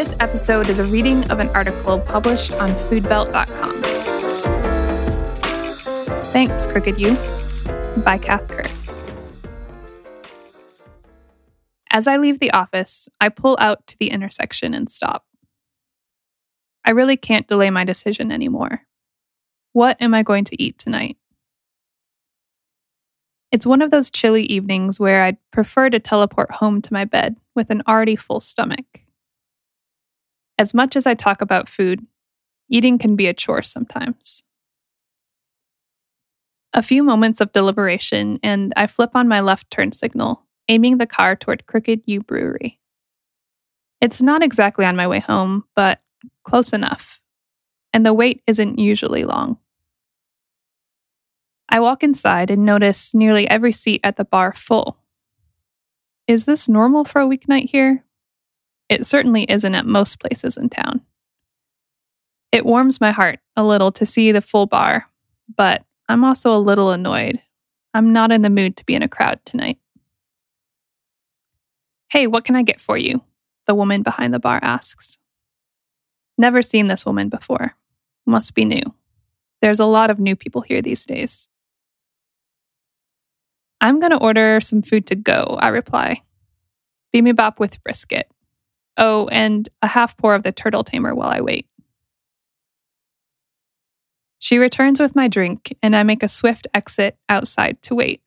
[0.00, 3.76] This episode is a reading of an article published on foodbelt.com.
[6.32, 7.16] Thanks, Crooked Ewe,
[8.02, 8.70] by Kath Keur.
[11.90, 15.26] As I leave the office, I pull out to the intersection and stop.
[16.82, 18.80] I really can't delay my decision anymore.
[19.74, 21.18] What am I going to eat tonight?
[23.52, 27.36] It's one of those chilly evenings where I'd prefer to teleport home to my bed
[27.54, 28.99] with an already full stomach.
[30.60, 32.06] As much as I talk about food,
[32.68, 34.44] eating can be a chore sometimes.
[36.74, 41.06] A few moments of deliberation, and I flip on my left turn signal, aiming the
[41.06, 42.78] car toward Crooked Ewe Brewery.
[44.02, 46.02] It's not exactly on my way home, but
[46.44, 47.22] close enough,
[47.94, 49.56] and the wait isn't usually long.
[51.70, 54.98] I walk inside and notice nearly every seat at the bar full.
[56.26, 58.04] Is this normal for a weeknight here?
[58.90, 61.00] It certainly isn't at most places in town.
[62.50, 65.06] It warms my heart a little to see the full bar,
[65.56, 67.40] but I'm also a little annoyed.
[67.94, 69.78] I'm not in the mood to be in a crowd tonight.
[72.10, 73.22] Hey, what can I get for you?
[73.66, 75.18] The woman behind the bar asks.
[76.36, 77.76] Never seen this woman before.
[78.26, 78.82] Must be new.
[79.62, 81.48] There's a lot of new people here these days.
[83.80, 86.22] I'm going to order some food to go, I reply.
[87.14, 88.28] Bibimbap with brisket.
[88.96, 91.66] Oh, and a half pour of the turtle tamer while I wait.
[94.38, 98.22] She returns with my drink, and I make a swift exit outside to wait.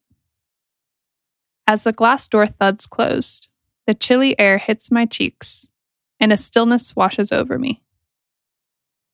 [1.66, 3.50] As the glass door thuds closed,
[3.88, 5.68] the chilly air hits my cheeks,
[6.20, 7.82] and a stillness washes over me.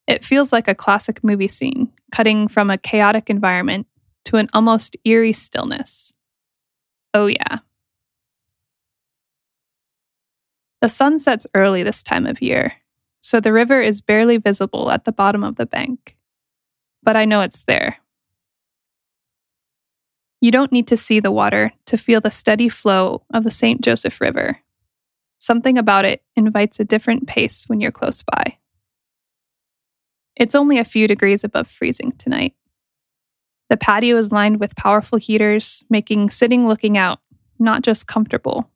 [0.08, 3.88] It feels like a classic movie scene, cutting from a chaotic environment
[4.26, 6.14] to an almost eerie stillness.
[7.14, 7.60] Oh, yeah.
[10.82, 12.74] The sun sets early this time of year,
[13.22, 16.16] so the river is barely visible at the bottom of the bank.
[17.04, 17.98] But I know it's there.
[20.42, 23.82] You don't need to see the water to feel the steady flow of the St.
[23.82, 24.58] Joseph River.
[25.38, 28.58] Something about it invites a different pace when you're close by.
[30.38, 32.56] It's only a few degrees above freezing tonight.
[33.70, 37.20] The patio is lined with powerful heaters, making sitting looking out
[37.60, 38.70] not just comfortable,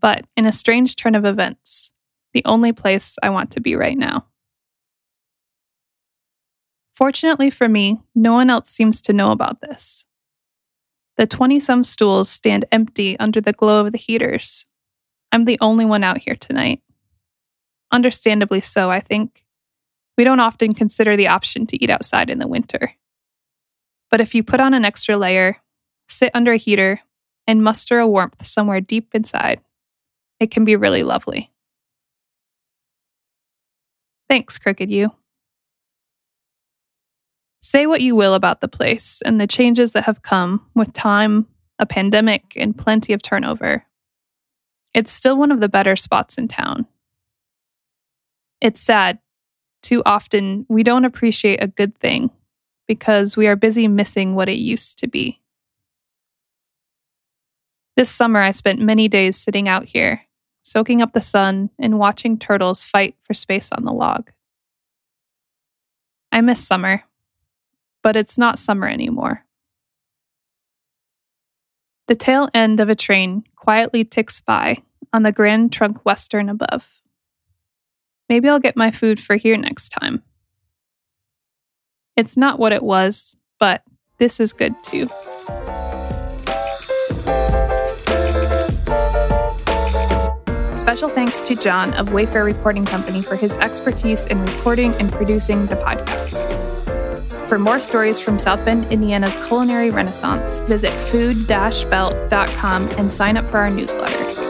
[0.00, 1.92] but in a strange turn of events,
[2.32, 4.26] the only place I want to be right now.
[6.92, 10.06] Fortunately for me, no one else seems to know about this.
[11.16, 14.66] The 20 some stools stand empty under the glow of the heaters.
[15.32, 16.80] I'm the only one out here tonight.
[17.92, 19.44] Understandably so, I think.
[20.16, 22.92] We don't often consider the option to eat outside in the winter.
[24.10, 25.58] But if you put on an extra layer,
[26.08, 27.00] sit under a heater,
[27.46, 29.60] and muster a warmth somewhere deep inside,
[30.40, 31.50] it can be really lovely.
[34.28, 35.10] Thanks, Crooked Ewe.
[37.62, 41.46] Say what you will about the place and the changes that have come with time,
[41.78, 43.84] a pandemic, and plenty of turnover.
[44.94, 46.86] It's still one of the better spots in town.
[48.60, 49.18] It's sad.
[49.82, 52.30] Too often, we don't appreciate a good thing
[52.86, 55.40] because we are busy missing what it used to be.
[57.96, 60.22] This summer, I spent many days sitting out here,
[60.68, 64.30] soaking up the sun and watching turtles fight for space on the log.
[66.30, 67.04] I miss summer,
[68.02, 69.44] but it's not summer anymore.
[72.06, 74.78] The tail end of a train quietly ticks by
[75.12, 77.00] on the Grand Trunk Western above.
[78.28, 80.22] Maybe I'll get my food for here next time.
[82.16, 83.82] It's not what it was, but
[84.18, 85.08] this is good too.
[90.88, 95.66] Special thanks to Jon of Wayfare Recording Company for his expertise in recording and producing
[95.66, 96.48] the podcast.
[97.46, 103.58] For more stories from South Bend, Indiana's culinary renaissance, visit food-belt.com and sign up for
[103.58, 104.47] our newsletter.